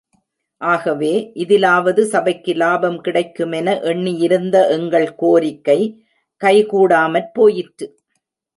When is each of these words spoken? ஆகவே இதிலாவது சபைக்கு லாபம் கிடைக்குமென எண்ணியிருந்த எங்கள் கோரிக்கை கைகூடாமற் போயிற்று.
ஆகவே 0.61 1.31
இதிலாவது 1.33 2.01
சபைக்கு 2.01 2.53
லாபம் 2.53 2.97
கிடைக்குமென 3.03 3.75
எண்ணியிருந்த 3.91 4.69
எங்கள் 4.69 5.15
கோரிக்கை 5.15 5.79
கைகூடாமற் 6.41 7.31
போயிற்று. 7.33 7.87